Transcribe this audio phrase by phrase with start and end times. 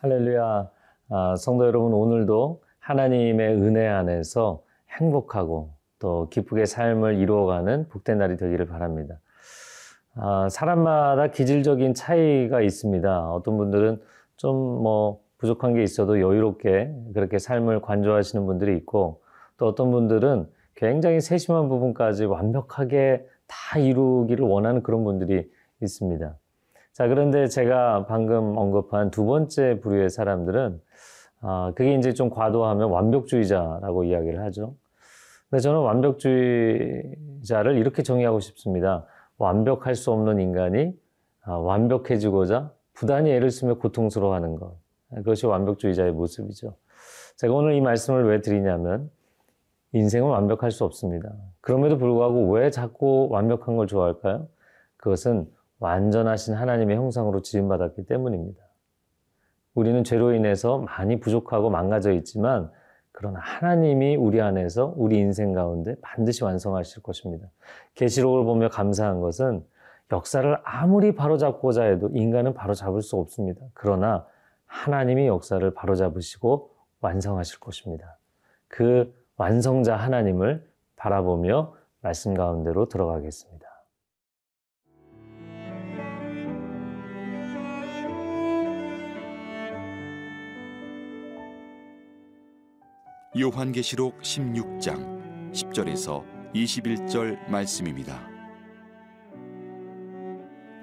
[0.00, 0.70] 할렐루야.
[1.10, 4.62] 아, 성도 여러분, 오늘도 하나님의 은혜 안에서
[4.96, 9.18] 행복하고 또 기쁘게 삶을 이루어가는 복된 날이 되기를 바랍니다.
[10.14, 13.32] 아, 사람마다 기질적인 차이가 있습니다.
[13.32, 14.00] 어떤 분들은
[14.36, 19.22] 좀 뭐 부족한 게 있어도 여유롭게 그렇게 삶을 관조하시는 분들이 있고
[19.56, 26.36] 또 어떤 분들은 굉장히 세심한 부분까지 완벽하게 다 이루기를 원하는 그런 분들이 있습니다.
[26.98, 30.80] 자, 그런데 제가 방금 언급한 두 번째 부류의 사람들은,
[31.42, 34.74] 아, 그게 이제 좀 과도하면 완벽주의자라고 이야기를 하죠.
[35.48, 39.06] 근데 저는 완벽주의자를 이렇게 정의하고 싶습니다.
[39.36, 40.92] 완벽할 수 없는 인간이
[41.44, 44.74] 아, 완벽해지고자 부단히 애를 쓰며 고통스러워하는 것.
[45.14, 46.74] 그것이 완벽주의자의 모습이죠.
[47.36, 49.08] 제가 오늘 이 말씀을 왜 드리냐면,
[49.92, 51.32] 인생은 완벽할 수 없습니다.
[51.60, 54.48] 그럼에도 불구하고 왜 자꾸 완벽한 걸 좋아할까요?
[54.96, 55.46] 그것은
[55.78, 58.62] 완전하신 하나님의 형상으로 지음받았기 때문입니다.
[59.74, 62.70] 우리는 죄로 인해서 많이 부족하고 망가져 있지만
[63.12, 67.48] 그러나 하나님이 우리 안에서 우리 인생 가운데 반드시 완성하실 것입니다.
[67.94, 69.64] 계시록을 보며 감사한 것은
[70.10, 73.60] 역사를 아무리 바로잡고자 해도 인간은 바로잡을 수 없습니다.
[73.74, 74.26] 그러나
[74.66, 78.18] 하나님이 역사를 바로잡으시고 완성하실 것입니다.
[78.68, 83.67] 그 완성자 하나님을 바라보며 말씀 가운데로 들어가겠습니다.
[93.40, 98.28] 요한계시록 16장 10절에서 21절 말씀입니다.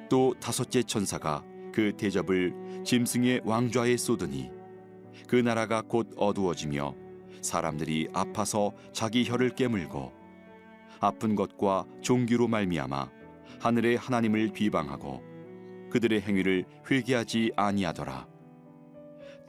[0.09, 1.43] 또 다섯째 천사가
[1.73, 2.53] 그 대접을
[2.85, 4.51] 짐승의 왕좌에 쏟으니
[5.27, 6.95] 그 나라가 곧 어두워지며
[7.41, 10.13] 사람들이 아파서 자기 혀를 깨물고
[11.01, 13.09] 아픈 것과 종기로 말미암아
[13.59, 15.21] 하늘의 하나님을 비방하고
[15.89, 18.27] 그들의 행위를 회개하지 아니하더라.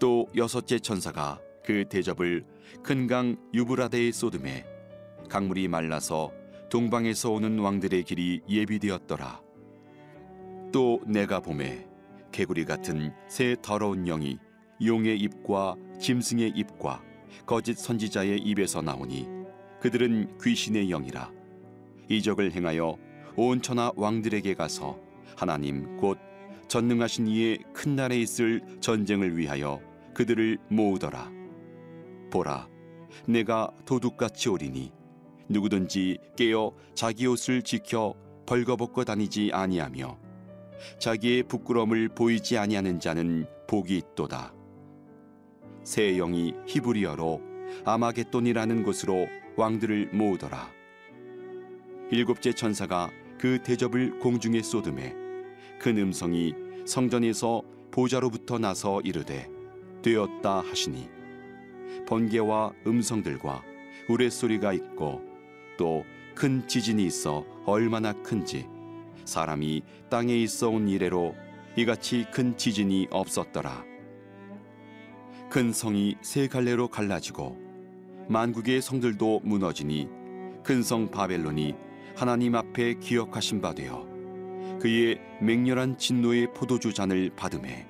[0.01, 2.45] 또 여섯째 천사가 그 대접을
[2.83, 4.65] 큰 강 유브라데에 쏟음에
[5.29, 6.33] 강물이 말라서
[6.69, 9.41] 동방에서 오는 왕들의 길이 예비되었더라.
[10.73, 11.87] 또 내가 봄에
[12.33, 14.39] 개구리 같은 새 더러운 영이
[14.85, 17.03] 용의 입과 짐승의 입과
[17.47, 19.27] 거짓 선지자의 입에서 나오니
[19.81, 21.33] 그들은 귀신의 영이라
[22.09, 22.97] 이적을 행하여
[23.37, 24.99] 온 천하 왕들에게 가서
[25.37, 26.19] 하나님 곧
[26.69, 29.81] 전능하신 이의 큰 날에 있을 전쟁을 위하여
[30.15, 31.31] 그들을 모으더라
[32.37, 32.69] 보라
[33.27, 34.93] 내가 도둑같이 오리니
[35.49, 38.15] 누구든지 깨어 자기 옷을 지켜
[38.45, 40.19] 벌거벗고 다니지 아니하며
[40.99, 44.53] 자기의 부끄러움을 보이지 아니하는 자는 복이 있도다
[45.83, 47.41] 새 영이 히브리어로
[47.85, 49.27] 아마겟돈이라는 곳으로
[49.57, 50.71] 왕들을 모으더라.
[52.11, 55.15] 일곱째 천사가 그 대접을 공중에 쏟음에
[55.81, 56.55] 큰 음성이
[56.87, 59.49] 성전에서 보좌로부터 나서 이르되
[60.03, 61.16] 되었다 하시니
[62.07, 63.63] 번개와 음성들과
[64.09, 65.23] 우레소리가 있고
[65.79, 66.05] 또
[66.37, 68.69] 큰 지진이 있어 얼마나 큰지
[69.25, 71.35] 사람이 땅에 있어 온 이래로
[71.77, 73.85] 이같이 큰 지진이 없었더라.
[75.49, 77.57] 큰 성이 세 갈래로 갈라지고
[78.29, 80.09] 만국의 성들도 무너지니
[80.63, 81.75] 큰 성 바벨론이
[82.15, 84.07] 하나님 앞에 기억하신 바 되어
[84.79, 87.87] 그의 맹렬한 진노의 포도주 잔을 받음에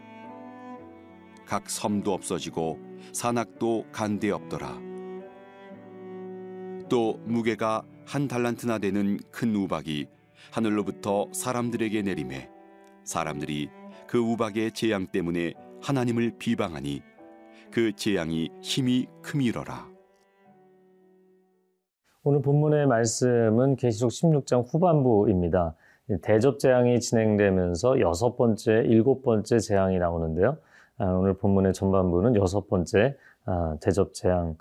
[1.44, 2.78] 각 섬도 없어지고
[3.12, 4.80] 산악도 간데 없더라
[6.88, 10.06] 또 무게가 한 달란트나 되는 큰 우박이
[10.52, 12.48] 하늘로부터 사람들에게 내림에
[13.04, 13.68] 사람들이
[14.06, 17.02] 그 우박의 재앙 때문에 하나님을 비방하니
[17.72, 19.88] 그 재앙이 힘이 크미러라.
[22.22, 25.74] 오늘 본문의 말씀은 계시록 16장 후반부입니다.
[26.22, 30.56] 대접 재앙이 진행되면서 여섯 번째, 일곱 번째 재앙이 나오는데요.
[30.98, 34.56] 아, 오늘 본문의 전반부는 여섯 번째 아, 대접 재앙,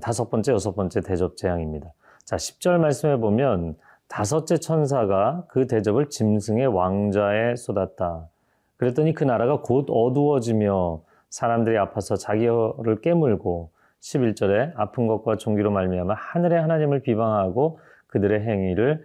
[0.00, 1.92] 다섯 번째, 여섯 번째 대접 재앙입니다.
[2.24, 3.76] 자, 10절 말씀해 보면
[4.06, 8.28] 다섯째 천사가 그 대접을 짐승의 왕좌에 쏟았다.
[8.76, 16.14] 그랬더니 그 나라가 곧 어두워지며 사람들이 아파서 자기 혀를 깨물고 11절에 아픈 것과 종기로 말미암아
[16.14, 19.04] 하늘의 하나님을 비방하고 그들의 행위를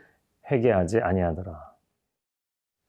[0.51, 1.69] 회개하지 아니하더라.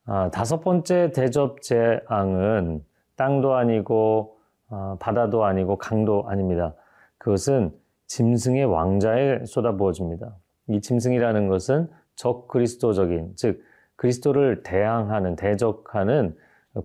[0.06, 2.85] 아, 다섯 번째 대접 재앙은
[3.20, 4.38] 땅도 아니고
[4.70, 6.75] 아, 바다도 아니고 강도 아닙니다.
[7.19, 7.70] 그것은
[8.06, 10.34] 짐승의 왕자에 쏟아부어집니다.
[10.69, 13.62] 이 짐승이라는 것은 적 그리스도적인 즉
[13.96, 16.34] 그리스도를 대항하는 대적하는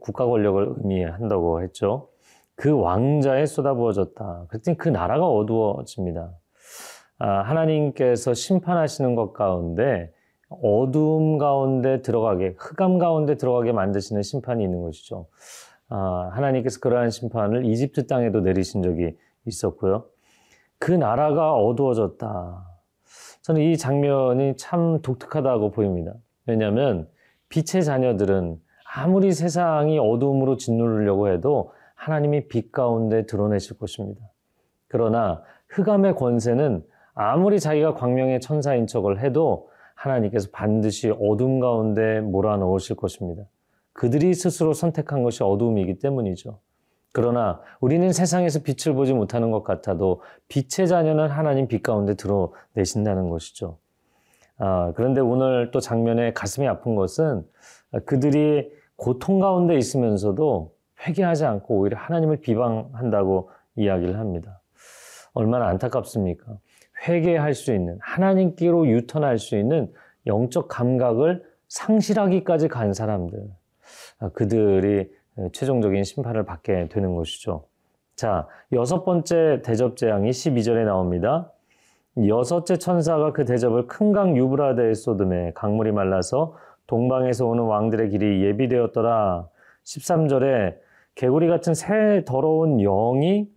[0.01, 2.09] 국가 권력을 의미한다고 했죠.
[2.55, 4.47] 그 왕자에 쏟아부어졌다.
[4.49, 6.31] 그랬더니 그 나라가 어두워집니다.
[7.19, 10.11] 아, 하나님께서 심판하시는 것 가운데
[10.49, 15.27] 어둠 가운데 들어가게, 흑암 가운데 들어가게 만드시는 심판이 있는 것이죠.
[15.89, 19.15] 아, 하나님께서 그러한 심판을 이집트 땅에도 내리신 적이
[19.45, 20.05] 있었고요.
[20.79, 22.65] 그 나라가 어두워졌다.
[23.41, 26.13] 저는 이 장면이 참 독특하다고 보입니다.
[26.47, 27.07] 왜냐하면
[27.49, 28.59] 빛의 자녀들은
[28.95, 34.21] 아무리 세상이 어두움으로 짓누르려고 해도 하나님이 빛 가운데 드러내실 것입니다.
[34.87, 36.83] 그러나 흑암의 권세는
[37.13, 43.43] 아무리 자기가 광명의 천사인 척을 해도 하나님께서 반드시 어둠 가운데 몰아넣으실 것입니다.
[43.95, 46.59] 그들이 스스로 선택한 것이 어둠이기 때문이죠.
[47.13, 53.77] 그러나 우리는 세상에서 빛을 보지 못하는 것 같아도 빛의 자녀는 하나님 빛 가운데 드러내신다는 것이죠.
[54.57, 57.45] 아, 그런데 오늘 또 장면에 가슴이 아픈 것은
[58.05, 60.73] 그들이 고통 가운데 있으면서도
[61.07, 64.61] 회개하지 않고 오히려 하나님을 비방한다고 이야기를 합니다.
[65.33, 66.57] 얼마나 안타깝습니까?
[67.07, 69.89] 회개할 수 있는, 하나님께로 유턴할 수 있는
[70.27, 73.41] 영적 감각을 상실하기까지 간 사람들.
[74.19, 75.09] 아, 그들이
[75.51, 77.65] 최종적인 심판을 받게 되는 것이죠.
[78.15, 81.51] 자, 여섯 번째 대접 재앙이 12절에 나옵니다.
[82.27, 86.55] 여섯째 천사가 그 대접을 큰 강 유브라데에 쏟음에 강물이 말라서
[86.87, 89.49] 동방에서 오는 왕들의 길이 예비되었더라.
[89.83, 90.75] 13절에
[91.15, 93.49] 개구리 같은 새 더러운 영이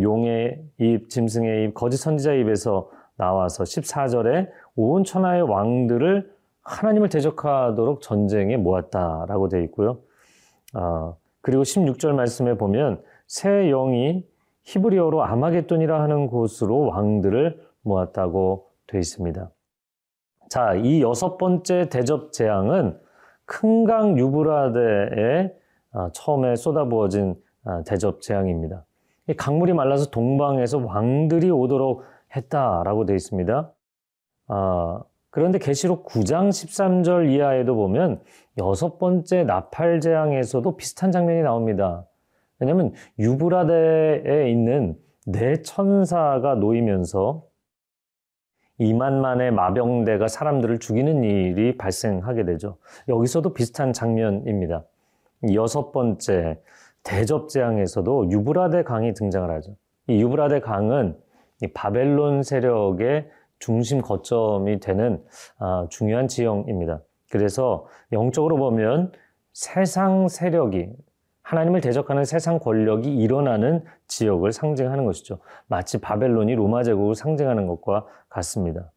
[0.00, 6.31] 용의 입, 짐승의 입, 거짓 선지자 입에서 나와서 14절에 온 천하의 왕들을
[6.62, 9.98] 하나님을 대적하도록 전쟁에 모았다라고 되어 있고요.
[10.74, 14.24] 아, 그리고 16절 말씀에 보면 새 영이
[14.62, 19.50] 히브리어로 아마겟돈이라 하는 곳으로 왕들을 모았다고 되어 있습니다.
[20.48, 22.98] 자, 이 여섯 번째 대접 재앙은
[23.44, 25.52] 큰 강 유브라데에
[25.92, 27.34] 아, 처음에 쏟아부어진
[27.64, 28.84] 아, 대접 재앙입니다.
[29.36, 32.02] 강물이 말라서 동방에서 왕들이 오도록
[32.34, 33.72] 했다라고 되어 있습니다.
[34.48, 35.00] 아,
[35.32, 38.20] 그런데 계시록 9장 13절 이하에도 보면
[38.58, 42.06] 여섯 번째 나팔 재앙에서도 비슷한 장면이 나옵니다.
[42.58, 44.94] 왜냐하면 유브라데에 있는
[45.26, 47.44] 네 천사가 놓이면서
[48.78, 52.76] 2만만의 마병대가 사람들을 죽이는 일이 발생하게 되죠.
[53.08, 54.84] 여기서도 비슷한 장면입니다.
[55.54, 56.60] 여섯 번째
[57.04, 59.76] 대접 재앙에서도 유브라데 강이 등장을 하죠.
[60.08, 61.16] 이 유브라데 강은
[61.72, 63.30] 바벨론 세력의
[63.62, 65.22] 중심 거점이 되는
[65.60, 67.00] 아, 중요한 지형입니다.
[67.30, 69.12] 그래서 영적으로 보면
[69.52, 70.90] 세상 세력이
[71.42, 75.38] 하나님을 대적하는 세상 권력이 일어나는 지역을 상징하는 것이죠.
[75.68, 78.90] 마치 바벨론이 로마 제국을 상징하는 것과 같습니다.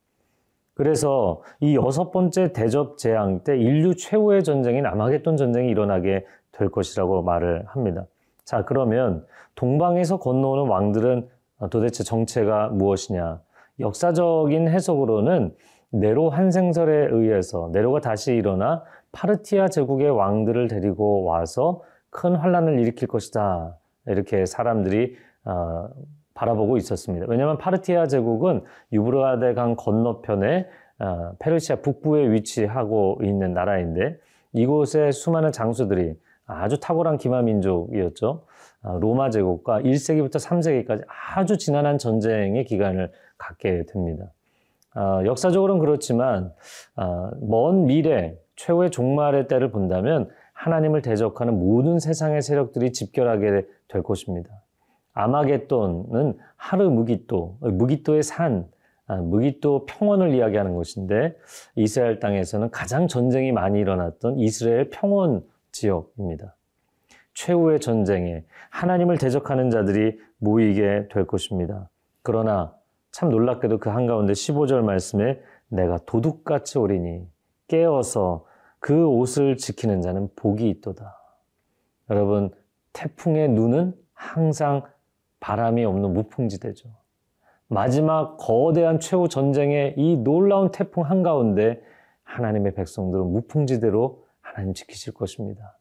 [0.74, 7.22] 그래서 이 여섯 번째 대접 재앙 때 인류 최후의 전쟁인 아마겟돈 전쟁이 일어나게 될 것이라고
[7.22, 8.08] 말을 합니다.
[8.44, 11.30] 자, 그러면 동방에서 건너오는 왕들은
[11.70, 13.42] 도대체 정체가 무엇이냐?
[13.80, 15.54] 역사적인 해석으로는
[15.92, 23.78] 네로 한생설에 의해서 네로가 다시 일어나 파르티아 제국의 왕들을 데리고 와서 큰 환란을 일으킬 것이다.
[24.08, 25.90] 이렇게 사람들이 어,
[26.34, 27.26] 바라보고 있었습니다.
[27.30, 30.68] 왜냐하면 파르티아 제국은 유브라데 강 건너편에
[31.00, 34.18] 어, 페르시아 북부에 위치하고 있는 나라인데
[34.54, 38.46] 이곳에 수많은 장수들이 아주 탁월한 기마 민족이었죠.
[38.84, 41.04] 어, 로마 제국과 1세기부터 3세기까지
[41.36, 44.32] 아주 지난한 전쟁의 기간을 갖게 됩니다.
[44.96, 46.54] 어, 역사적으로는 그렇지만
[46.96, 54.50] 어, 먼 미래 최후의 종말의 때를 본다면 하나님을 대적하는 모든 세상의 세력들이 집결하게 될 것입니다.
[55.14, 58.68] 아마겟돈은 하르 무기또, 무기또의 산,
[59.08, 61.36] 아, 무기또 평원을 이야기하는 것인데
[61.76, 66.56] 이스라엘 땅에서는 가장 전쟁이 많이 일어났던 이스라엘 평원 지역입니다.
[67.34, 71.90] 최후의 전쟁에 하나님을 대적하는 자들이 모이게 될 것입니다.
[72.24, 72.74] 그러나
[73.16, 77.26] 참 놀랍게도 그 한가운데 15절 말씀에 내가 도둑같이 오리니
[77.70, 78.46] 깨어서
[78.80, 81.18] 그 옷을 지키는 자는 복이 있도다.
[82.10, 82.52] 여러분,
[82.92, 84.82] 태풍의 눈은 항상
[85.40, 86.90] 바람이 없는 무풍지대죠.
[87.68, 91.82] 마지막 거대한 최후 전쟁의 이 놀라운 태풍 한가운데
[92.24, 95.78] 하나님의 백성들은 무풍지대로 하나님 지키실 것입니다.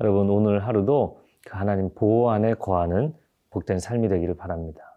[0.00, 3.14] 여러분 오늘 하루도 그 하나님 보호 안에 거하는
[3.48, 4.95] 복된 삶이 되기를 바랍니다.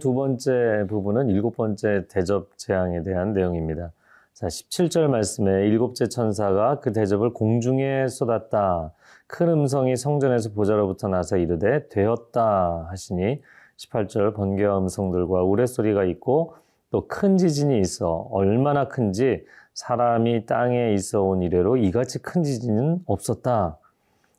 [0.00, 3.92] 두 번째 부분은 일곱 번째 대접 재앙에 대한 내용입니다.
[4.32, 8.92] 자, 17절 말씀에 일곱째 천사가 그 대접을 공중에 쏟았다.
[9.28, 13.40] 큰 음성이 성전에서 보좌로부터 나서 이르되 되었다 하시니
[13.76, 16.54] 18절 번개와 음성들과 우레소리가 있고
[16.90, 23.78] 또 큰 지진이 있어 얼마나 큰지 사람이 땅에 있어 온 이래로 이같이 큰 지진은 없었다.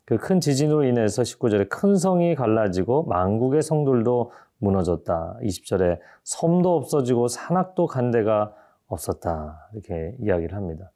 [0.06, 5.38] 그 큰 지진으로 인해서 19절에 큰 성이 갈라지고 만국의 성들도 무너졌다.
[5.42, 8.54] 20절에 섬도 없어지고 산악도 간 데가
[8.88, 9.70] 없었다.
[9.74, 10.92] 이렇게 이야기를 합니다.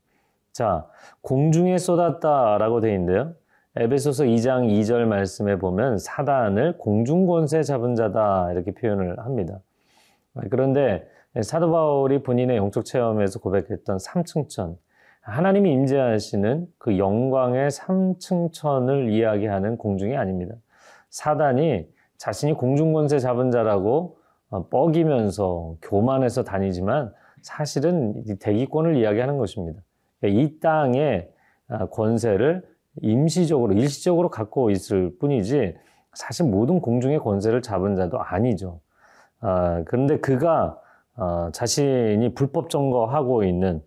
[0.51, 0.87] 자,
[1.21, 3.33] 공중에 쏟았다라고 되어 있는데요.
[3.75, 9.59] 에베소서 2장 2절 말씀에 보면 사단을 공중 권세 잡은 자다 이렇게 표현을 합니다.
[10.49, 11.05] 그런데
[11.41, 14.77] 사도 바울이 본인의 영적 체험에서 고백했던 삼층천
[15.19, 20.55] 하나님이 임재하시는 그 영광의 삼층천을 이야기하는 공중이 아닙니다.
[21.09, 21.87] 사단이
[22.25, 24.17] 자신이 공중 권세 잡은 자라고
[24.49, 27.13] 어, 뻐기면서 교만해서 다니지만
[27.43, 29.79] 사실은 대기권을 이야기하는 것입니다.
[30.23, 31.29] 이 땅의
[31.67, 32.63] 아, 권세를
[33.03, 35.75] 임시적으로 일시적으로 갖고 있을 뿐이지
[36.13, 38.79] 사실 모든 공중의 권세를 잡은 자도 아니죠.
[39.39, 40.79] 아, 그런데 그가
[41.17, 43.83] 어, 자신이 불법 점거하고 있는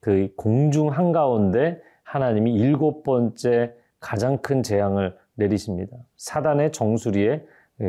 [0.00, 5.96] 그 공중 한가운데 하나님이 일곱 번째 가장 큰 재앙을 내리십니다.
[6.16, 7.44] 사단의 정수리에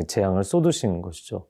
[0.06, 1.46] 재앙을 쏟으신 것이죠.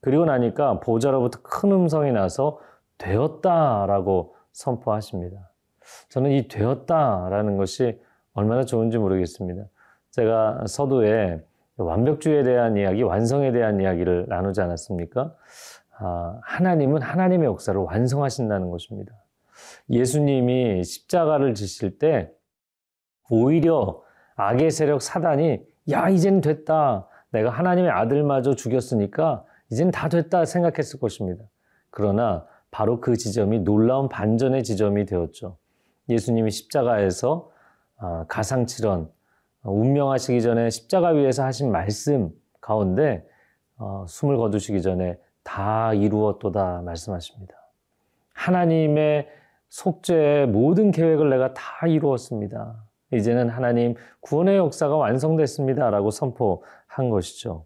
[0.00, 2.60] 그리고 나니까 보좌로부터 큰 음성이 나서
[2.98, 5.50] 되었다라고 선포하십니다.
[6.08, 8.00] 저는 이 되었다라는 것이
[8.32, 9.64] 얼마나 좋은지 모르겠습니다.
[10.10, 11.42] 제가 서두에
[11.76, 15.34] 완벽주의에 대한 이야기, 완성에 대한 이야기를 나누지 않았습니까?
[15.98, 19.12] 아, 하나님은 하나님의 역사를 완성하신다는 것입니다.
[19.90, 22.30] 예수님이 십자가를 지실 때
[23.30, 24.02] 오히려
[24.36, 27.08] 악의 세력 사단이 야, 이젠 됐다.
[27.34, 31.44] 내가 하나님의 아들마저 죽였으니까 이젠 다 됐다 생각했을 것입니다.
[31.90, 35.56] 그러나 바로 그 지점이 놀라운 반전의 지점이 되었죠.
[36.08, 37.50] 예수님이 십자가에서
[37.96, 39.10] 아, 가상칠언,
[39.64, 43.26] 운명하시기 전에 십자가 위에서 하신 말씀 가운데
[43.78, 47.54] 어, 숨을 거두시기 전에 다 이루었도다 말씀하십니다.
[48.32, 49.28] 하나님의
[49.70, 52.83] 속죄의 모든 계획을 내가 다 이루었습니다.
[53.16, 55.90] 이제는 하나님 구원의 역사가 완성됐습니다.
[55.90, 57.64] 라고 선포한 것이죠.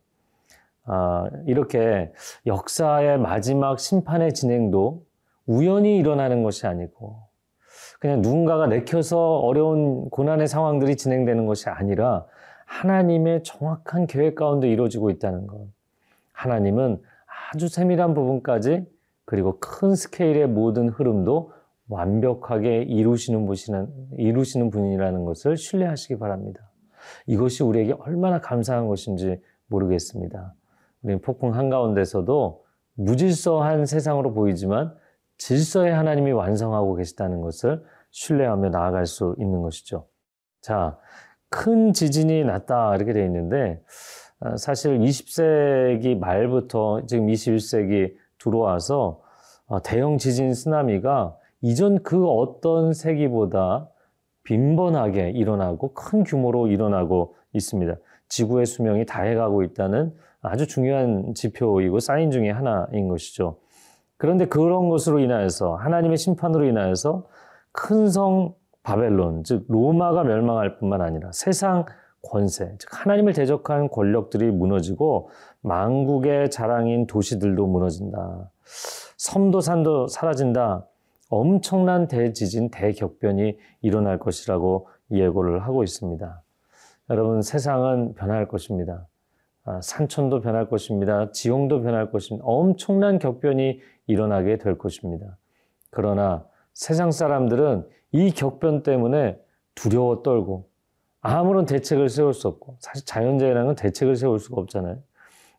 [0.85, 2.12] 아, 이렇게
[2.47, 5.05] 역사의 마지막 심판의 진행도
[5.47, 7.17] 우연히 일어나는 것이 아니고
[8.00, 12.25] 그냥 누군가가 내켜서 어려운 고난의 상황들이 진행되는 것이 아니라
[12.67, 15.67] 하나님의 정확한 계획 가운데 이루어지고 있다는 것.
[16.33, 17.02] 하나님은
[17.52, 18.87] 아주 세밀한 부분까지
[19.25, 21.52] 그리고 큰 스케일의 모든 흐름도
[21.88, 23.47] 완벽하게 이루시는
[24.71, 26.71] 분이라는 것을 신뢰하시기 바랍니다.
[27.26, 30.54] 이것이 우리에게 얼마나 감사한 것인지 모르겠습니다.
[31.02, 32.64] 우리는 폭풍 한가운데서도
[32.95, 34.95] 무질서한 세상으로 보이지만
[35.38, 40.07] 질서의 하나님이 완성하고 계시다는 것을 신뢰하며 나아갈 수 있는 것이죠.
[40.61, 40.99] 자,
[41.49, 43.80] 큰 지진이 났다 이렇게 되어 있는데
[44.40, 49.23] 어, 사실 20세기 말부터 지금 21세기 들어와서
[49.66, 53.88] 어, 대형 지진 쓰나미가 이전 그 어떤 세기보다
[54.45, 57.97] 빈번하게 일어나고 큰 규모로 일어나고 있습니다.
[58.29, 63.59] 지구의 수명이 다해가고 있다는 아주 중요한 지표이고 사인 중의 하나인 것이죠.
[64.17, 67.27] 그런데 그런 것으로 인하여서 하나님의 심판으로 인하여서
[67.73, 71.85] 큰 성 바벨론, 즉 로마가 멸망할 뿐만 아니라 세상
[72.23, 75.29] 권세, 즉 하나님을 대적한 권력들이 무너지고
[75.61, 78.50] 만국의 자랑인 도시들도 무너진다.
[79.19, 80.87] 섬도 산도 사라진다.
[81.29, 86.43] 엄청난 대지진, 대격변이 일어날 것이라고 예고를 하고 있습니다.
[87.11, 89.07] 여러분, 세상은 변할 것입니다.
[89.65, 91.31] 아, 산천도 변할 것입니다.
[91.31, 92.45] 지형도 변할 것입니다.
[92.47, 95.37] 엄청난 격변이 일어나게 될 것입니다.
[95.91, 99.39] 그러나 세상 사람들은 이 격변 때문에
[99.75, 100.69] 두려워 떨고
[101.21, 104.99] 아무런 대책을 세울 수 없고 사실 자연재해라는 건 대책을 세울 수가 없잖아요.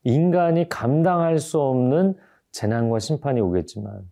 [0.04, 2.16] 인간이 감당할 수 없는
[2.52, 4.10] 재난과 심판이 오겠지만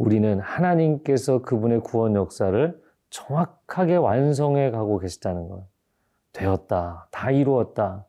[0.00, 5.68] 우리는 하나님께서 그분의 구원 역사를 정확하게 완성해 가고 계시다는 것.
[6.32, 7.08] 되었다.
[7.10, 8.06] 다 이루었다.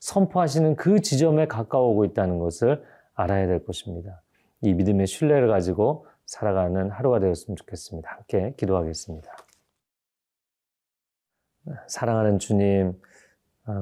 [0.00, 2.82] 선포하시는 그 지점에 가까워오고 있다는 것을
[3.12, 4.22] 알아야 될 것입니다.
[4.62, 8.10] 이 믿음의 신뢰를 가지고 살아가는 하루가 되었으면 좋겠습니다.
[8.10, 9.30] 함께 기도하겠습니다.
[11.88, 12.98] 사랑하는 주님,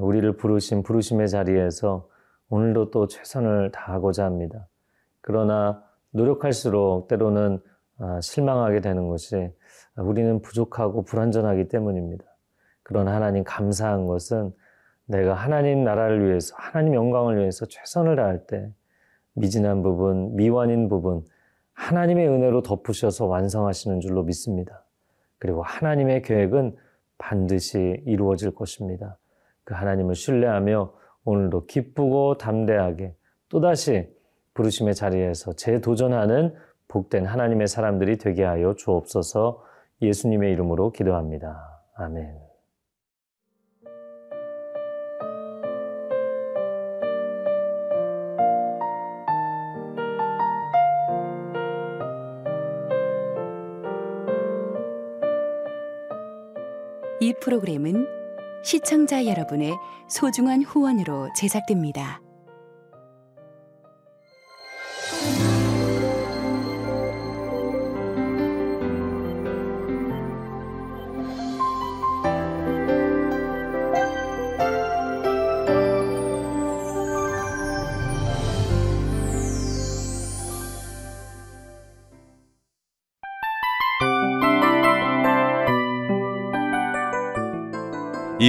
[0.01, 2.09] 우리를 부르신 부르심의 자리에서
[2.49, 4.67] 오늘도 또 최선을 다하고자 합니다.
[5.21, 7.59] 그러나 노력할수록 때로는
[7.99, 9.51] 아, 실망하게 되는 것이
[9.97, 12.25] 우리는 부족하고 불완전하기 때문입니다.
[12.81, 14.51] 그러나 하나님 감사한 것은
[15.05, 18.71] 내가 하나님 나라를 위해서, 하나님 영광을 위해서 최선을 다할 때
[19.33, 21.23] 미진한 부분, 미완인 부분,
[21.73, 24.85] 하나님의 은혜로 덮으셔서 완성하시는 줄로 믿습니다.
[25.39, 26.75] 그리고 하나님의 계획은
[27.17, 29.17] 반드시 이루어질 것입니다.
[29.63, 30.93] 그 하나님을 신뢰하며
[31.25, 33.15] 오늘도 기쁘고 담대하게
[33.49, 34.12] 또다시
[34.53, 36.53] 부르심의 자리에서 재도전하는
[36.87, 39.63] 복된 하나님의 사람들이 되게 하여 주옵소서
[40.01, 41.81] 예수님의 이름으로 기도합니다.
[41.95, 42.39] 아멘.
[57.19, 58.05] 이 프로그램은
[58.63, 59.73] 시청자 여러분의
[60.09, 62.22] 소중한 후원으로 제작됩니다.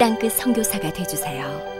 [0.00, 1.79] 땅끝 선교사가 되주세요.